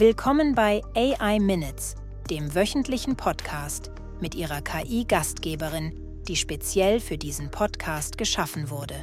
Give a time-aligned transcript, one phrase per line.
[0.00, 1.96] Willkommen bei AI Minutes,
[2.30, 3.90] dem wöchentlichen Podcast
[4.20, 8.94] mit ihrer KI-Gastgeberin, die speziell für diesen Podcast geschaffen wurde.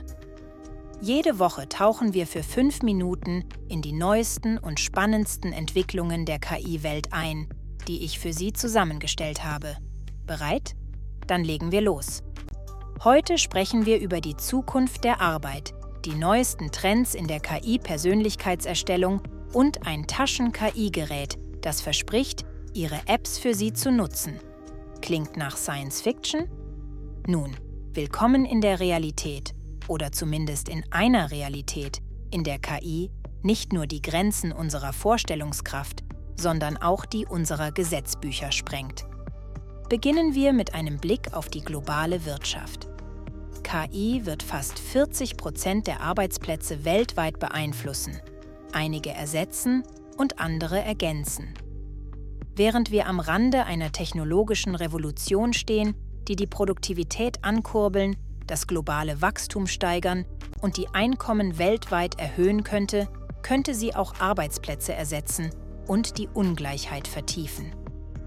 [1.02, 7.12] Jede Woche tauchen wir für fünf Minuten in die neuesten und spannendsten Entwicklungen der KI-Welt
[7.12, 7.50] ein,
[7.90, 9.76] die ich für Sie zusammengestellt habe.
[10.26, 10.78] Bereit?
[11.28, 12.24] Dann legen wir los.
[13.04, 15.74] Heute sprechen wir über die Zukunft der Arbeit,
[16.06, 19.22] die neuesten Trends in der KI-Persönlichkeitserstellung
[19.54, 24.40] und ein Taschen-KI-Gerät, das verspricht, Ihre Apps für Sie zu nutzen.
[25.02, 26.50] Klingt nach Science Fiction?
[27.28, 27.56] Nun,
[27.94, 29.54] willkommen in der Realität
[29.88, 33.12] oder zumindest in einer Realität, in der KI
[33.44, 36.04] nicht nur die Grenzen unserer Vorstellungskraft,
[36.36, 39.06] sondern auch die unserer Gesetzbücher sprengt.
[39.88, 42.88] Beginnen wir mit einem Blick auf die globale Wirtschaft.
[43.64, 48.20] KI wird fast 40 Prozent der Arbeitsplätze weltweit beeinflussen
[48.76, 49.84] einige ersetzen
[50.18, 51.54] und andere ergänzen.
[52.56, 55.96] Während wir am Rande einer technologischen Revolution stehen,
[56.28, 58.16] die die Produktivität ankurbeln,
[58.48, 60.26] das globale Wachstum steigern
[60.62, 63.08] und die Einkommen weltweit erhöhen könnte,
[63.42, 65.50] könnte sie auch Arbeitsplätze ersetzen
[65.88, 67.74] und die Ungleichheit vertiefen.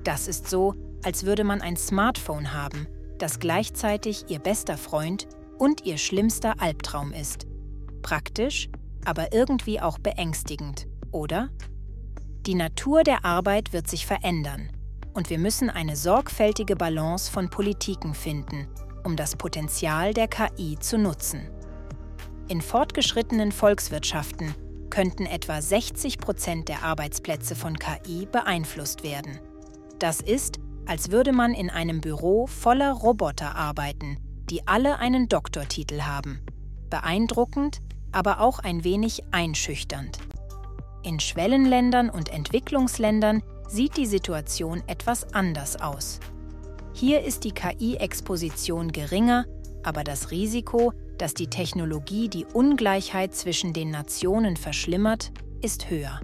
[0.05, 2.87] Das ist so, als würde man ein Smartphone haben,
[3.19, 5.27] das gleichzeitig ihr bester Freund
[5.59, 7.47] und ihr schlimmster Albtraum ist.
[8.03, 8.69] Praktisch,
[9.09, 11.49] aber irgendwie auch beängstigend, oder?
[12.47, 14.71] Die Natur der Arbeit wird sich verändern
[15.15, 18.69] und wir müssen eine sorgfältige Balance von Politiken finden,
[19.05, 21.49] um das Potenzial der KI zu nutzen.
[22.49, 24.55] In fortgeschrittenen Volkswirtschaften
[24.91, 29.41] könnten etwa 60 Prozent der Arbeitsplätze von KI beeinflusst werden.
[29.99, 34.19] Das ist, als würde man in einem Büro voller Roboter arbeiten,
[34.51, 36.41] die alle einen Doktortitel haben.
[36.91, 37.81] Beeindruckend,
[38.19, 40.19] aber auch ein wenig einschüchternd.
[41.05, 46.19] In Schwellenländern und Entwicklungsländern sieht die Situation etwas anders aus.
[46.93, 49.45] Hier ist die KI-Exposition geringer,
[49.85, 55.31] aber das Risiko, dass die Technologie die Ungleichheit zwischen den Nationen verschlimmert,
[55.63, 56.21] ist höher.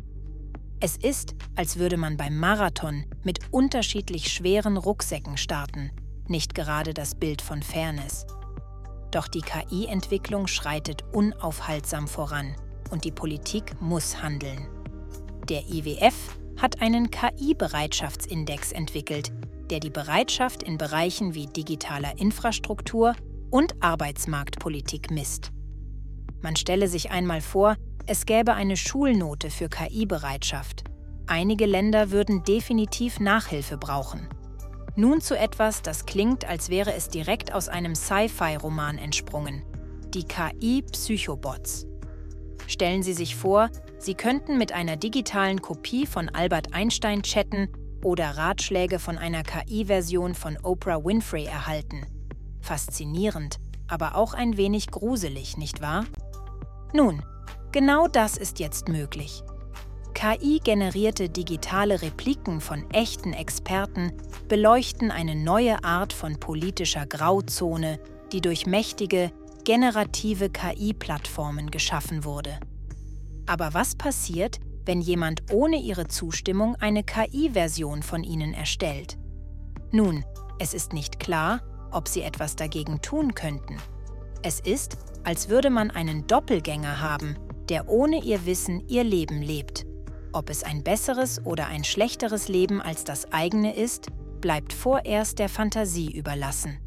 [0.81, 5.93] Es ist, als würde man beim Marathon mit unterschiedlich schweren Rucksäcken starten,
[6.27, 8.27] nicht gerade das Bild von Fairness.
[9.15, 12.57] Doch die KI-Entwicklung schreitet unaufhaltsam voran
[12.91, 14.67] und die Politik muss handeln.
[15.49, 16.15] Der IWF
[16.61, 19.31] hat einen KI-Bereitschaftsindex entwickelt,
[19.71, 23.15] der die Bereitschaft in Bereichen wie digitaler Infrastruktur
[23.51, 25.53] und Arbeitsmarktpolitik misst.
[26.43, 27.77] Man stelle sich einmal vor,
[28.07, 30.83] es gäbe eine Schulnote für KI-Bereitschaft.
[31.29, 34.29] Einige Länder würden definitiv Nachhilfe brauchen.
[34.97, 39.65] Nun zu etwas, das klingt, als wäre es direkt aus einem Sci-Fi-Roman entsprungen.
[40.15, 41.87] Die KI-Psychobots.
[42.69, 47.69] Stellen Sie sich vor, Sie könnten mit einer digitalen Kopie von Albert Einstein chatten
[48.05, 52.07] oder Ratschläge von einer KI-Version von Oprah Winfrey erhalten.
[52.61, 53.57] Faszinierend,
[53.89, 56.05] aber auch ein wenig gruselig, nicht wahr?
[56.93, 57.25] Nun,
[57.73, 59.43] genau das ist jetzt möglich.
[60.15, 64.13] KI-generierte digitale Repliken von echten Experten
[64.49, 67.99] beleuchten eine neue Art von politischer Grauzone,
[68.33, 69.33] die durch mächtige,
[69.65, 72.59] generative KI-Plattformen geschaffen wurde.
[73.47, 79.19] Aber was passiert, wenn jemand ohne ihre Zustimmung eine KI-Version von ihnen erstellt?
[79.91, 80.25] Nun,
[80.59, 81.61] es ist nicht klar,
[81.91, 83.79] ob sie etwas dagegen tun könnten.
[84.43, 87.37] Es ist, als würde man einen Doppelgänger haben,
[87.69, 89.84] der ohne ihr Wissen ihr Leben lebt
[90.35, 94.09] ob es ein besseres oder ein schlechteres Leben als das eigene ist,
[94.41, 96.79] bleibt vorerst der Fantasie überlassen.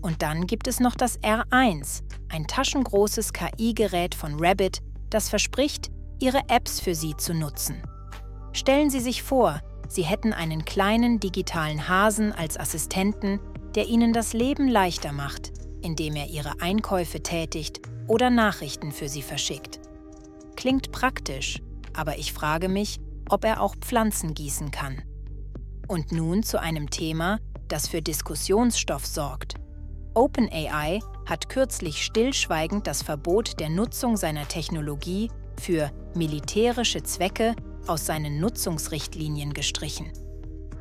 [0.00, 5.90] Und dann gibt es noch das R1, ein taschengroßes KI-Gerät von Rabbit, das verspricht,
[6.20, 7.82] ihre Apps für Sie zu nutzen.
[8.52, 13.40] Stellen Sie sich vor, Sie hätten einen kleinen digitalen Hasen als Assistenten,
[13.74, 15.52] der Ihnen das Leben leichter macht,
[15.82, 19.80] indem er Ihre Einkäufe tätigt oder Nachrichten für Sie verschickt.
[20.56, 21.60] Klingt praktisch,
[21.94, 22.98] aber ich frage mich,
[23.28, 25.02] ob er auch Pflanzen gießen kann.
[25.88, 29.54] Und nun zu einem Thema, das für Diskussionsstoff sorgt.
[30.14, 35.30] OpenAI hat kürzlich stillschweigend das Verbot der Nutzung seiner Technologie
[35.60, 40.12] für militärische Zwecke aus seinen Nutzungsrichtlinien gestrichen.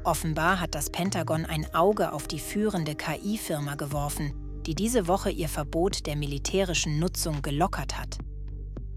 [0.04, 4.34] Offenbar hat das Pentagon ein Auge auf die führende KI-Firma geworfen,
[4.66, 8.18] die diese Woche ihr Verbot der militärischen Nutzung gelockert hat.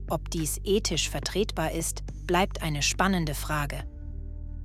[0.09, 3.85] Ob dies ethisch vertretbar ist, bleibt eine spannende Frage.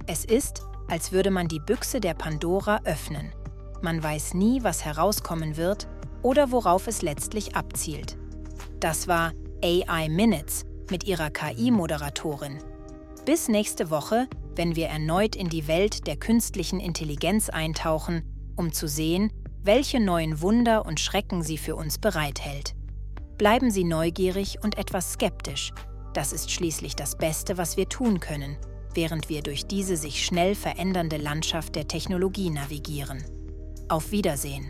[0.05, 3.31] Es ist, als würde man die Büchse der Pandora öffnen.
[3.81, 5.87] Man weiß nie, was herauskommen wird
[6.21, 8.17] oder worauf es letztlich abzielt.
[8.79, 9.33] Das war
[9.63, 12.59] AI Minutes mit ihrer KI-Moderatorin.
[13.25, 18.23] Bis nächste Woche, wenn wir erneut in die Welt der künstlichen Intelligenz eintauchen,
[18.55, 19.31] um zu sehen,
[19.63, 22.75] welche neuen Wunder und Schrecken sie für uns bereithält.
[23.41, 25.73] Bleiben Sie neugierig und etwas skeptisch.
[26.13, 28.55] Das ist schließlich das Beste, was wir tun können,
[28.93, 33.25] während wir durch diese sich schnell verändernde Landschaft der Technologie navigieren.
[33.89, 34.69] Auf Wiedersehen.